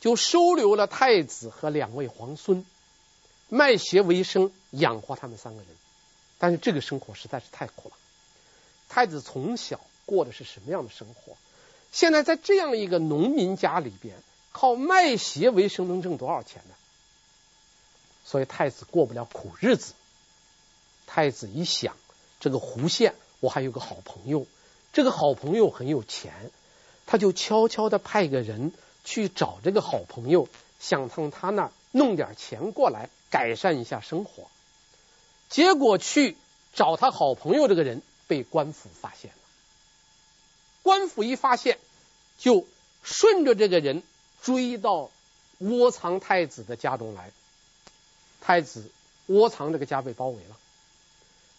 [0.00, 2.64] 就收留了太子和两位皇孙，
[3.48, 5.68] 卖鞋为生，养活他们三个人。
[6.38, 7.96] 但是这个生活实在是太苦了。
[8.88, 11.36] 太子从小过的是什么样的生活？
[11.92, 14.16] 现在在这样一个农民家里边，
[14.52, 16.74] 靠卖鞋为生能挣多少钱呢？
[18.24, 19.94] 所以太子过不了苦日子。
[21.06, 21.96] 太子一想，
[22.38, 24.46] 这个胡县我还有个好朋友，
[24.92, 26.50] 这个好朋友很有钱。
[27.06, 28.72] 他就悄悄的派个人
[29.02, 34.48] 去找这个好朋友，想从他那儿弄点钱过来改善一下生活。
[35.48, 36.36] 结果去
[36.72, 39.36] 找他好朋友这个人被官府发现了。
[40.84, 41.78] 官府一发现，
[42.38, 42.64] 就
[43.02, 44.04] 顺着这个人
[44.42, 45.10] 追到
[45.58, 47.32] 窝藏太子的家中来。
[48.40, 48.88] 太子
[49.26, 50.56] 窝藏这个家被包围了。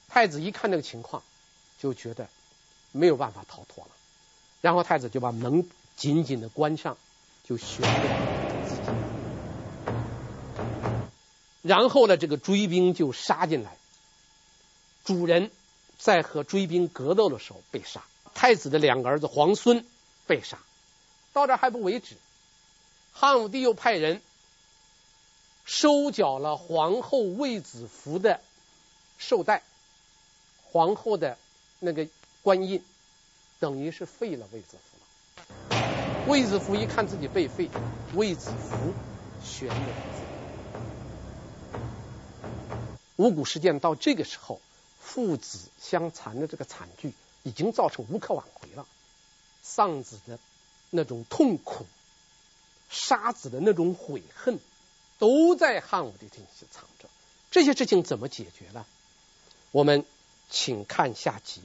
[0.08, 1.24] 太子一看这个情况，
[1.82, 2.30] 就觉得
[2.92, 3.90] 没有办法逃脱了。
[4.62, 5.68] 然后太子就把门
[5.98, 6.96] 紧紧的关上，
[7.44, 7.90] 就悬着
[8.70, 8.82] 自己。
[11.64, 13.76] 然后呢，这个追兵就杀进来，
[15.04, 15.50] 主人
[15.98, 18.04] 在和追兵格斗的时候被杀，
[18.36, 19.84] 太子的两个儿子皇孙
[20.28, 20.60] 被杀。
[21.34, 22.16] 到这还不为止，
[23.14, 24.22] 汉武帝又派人
[25.66, 28.42] 收缴了皇后卫子夫的
[29.20, 29.64] 绶带，
[30.72, 31.38] 皇后的
[31.82, 32.08] 那个
[32.44, 32.82] 官印。
[33.60, 36.26] 等于是废了卫子夫了。
[36.28, 37.70] 卫子夫一看自己被废，
[38.16, 38.92] 卫子夫
[39.44, 39.76] 悬了。
[43.18, 44.60] 五谷事件到这个时候，
[45.00, 47.14] 父子相残的这个惨剧
[47.44, 48.88] 已经造成无可挽回了。
[49.62, 50.40] 丧子的
[50.90, 51.86] 那种痛苦，
[52.90, 54.60] 杀子的那种悔恨，
[55.20, 57.08] 都在汉武帝体内藏着。
[57.52, 58.88] 这些事情怎么解决呢？
[59.70, 60.04] 我们
[60.52, 61.62] 请看下集。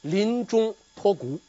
[0.00, 1.40] 临终托孤。